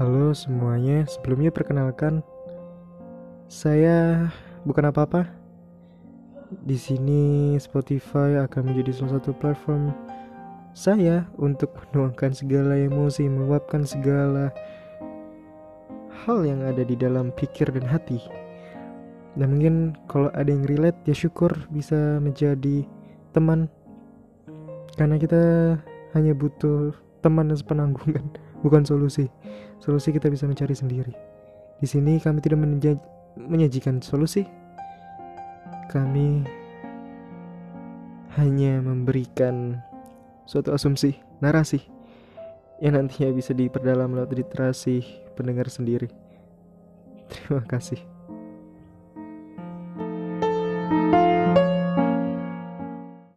Halo 0.00 0.32
semuanya, 0.32 1.04
sebelumnya 1.04 1.52
perkenalkan 1.52 2.24
saya 3.52 4.32
bukan 4.64 4.88
apa-apa. 4.88 5.28
Di 6.64 6.80
sini 6.80 7.52
Spotify 7.60 8.40
akan 8.40 8.72
menjadi 8.72 8.96
salah 8.96 9.20
satu 9.20 9.36
platform 9.36 9.92
saya 10.72 11.28
untuk 11.36 11.76
menuangkan 11.92 12.32
segala 12.32 12.80
emosi, 12.80 13.28
meluapkan 13.28 13.84
segala 13.84 14.48
hal 16.24 16.48
yang 16.48 16.64
ada 16.64 16.80
di 16.80 16.96
dalam 16.96 17.28
pikir 17.36 17.68
dan 17.68 17.84
hati. 17.84 18.24
Dan 19.36 19.60
mungkin 19.60 20.00
kalau 20.08 20.32
ada 20.32 20.48
yang 20.48 20.64
relate 20.64 20.96
ya 21.04 21.12
syukur 21.12 21.52
bisa 21.68 22.16
menjadi 22.24 22.88
teman. 23.36 23.68
Karena 24.96 25.20
kita 25.20 25.76
hanya 26.16 26.32
butuh 26.32 26.96
teman 27.20 27.52
dan 27.52 27.60
sepenanggungan, 27.60 28.24
bukan 28.64 28.80
solusi. 28.80 29.28
Solusi 29.80 30.12
kita 30.12 30.28
bisa 30.28 30.44
mencari 30.44 30.76
sendiri. 30.76 31.12
Di 31.80 31.88
sini 31.88 32.20
kami 32.20 32.44
tidak 32.44 32.60
menyajikan 33.40 34.04
solusi. 34.04 34.44
Kami 35.88 36.44
hanya 38.38 38.78
memberikan 38.78 39.80
suatu 40.46 40.70
asumsi, 40.70 41.18
narasi 41.42 41.82
yang 42.80 42.96
nantinya 42.96 43.34
bisa 43.34 43.52
diperdalam 43.52 44.16
lewat 44.16 44.32
literasi 44.32 45.02
pendengar 45.34 45.68
sendiri. 45.68 46.08
Terima 47.32 47.64
kasih. 47.64 48.19